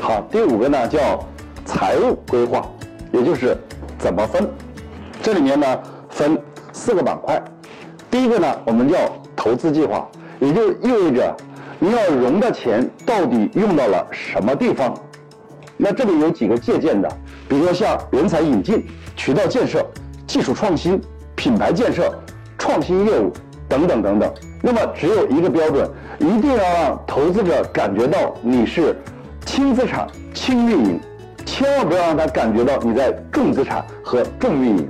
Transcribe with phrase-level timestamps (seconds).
[0.00, 1.24] 好，第五个呢叫
[1.64, 2.68] 财务规划，
[3.12, 3.56] 也就是
[3.96, 4.50] 怎么分。
[5.22, 6.36] 这里面呢分
[6.72, 7.40] 四个板块。
[8.10, 8.98] 第一个呢，我们叫
[9.36, 10.08] 投资计划，
[10.40, 11.36] 也就意味着
[11.78, 14.92] 你要融的钱到底用到了什么地方。
[15.76, 17.08] 那这里有几个借鉴的，
[17.48, 18.84] 比如说像人才引进、
[19.14, 19.86] 渠道建设、
[20.26, 21.00] 技术创新、
[21.36, 22.12] 品牌建设、
[22.58, 23.32] 创新业务
[23.68, 24.34] 等等等等。
[24.60, 28.96] 那么只有一个标准，一定要让投资者感觉到你是
[29.52, 31.00] 轻资产轻运营，
[31.44, 34.88] 千万不要让他感觉到你在重资产和重运营。